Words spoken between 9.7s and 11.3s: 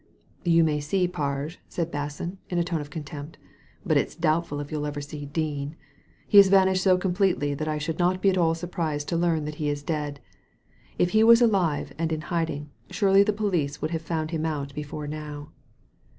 dead. If he